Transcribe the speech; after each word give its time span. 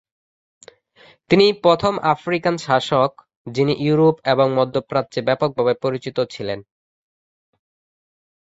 তিনি 1.29 1.45
প্রথম 1.63 1.93
আফ্রিকান 2.13 2.55
শাসক 2.57 3.11
যিনি 3.47 3.73
ইউরোপ 3.85 4.15
এবং 4.25 4.47
মধ্যপ্রাচ্যে 4.57 5.19
ব্যাপকভাবে 5.27 5.73
পরিচিত 5.83 6.17
ছিলেন। 6.33 6.59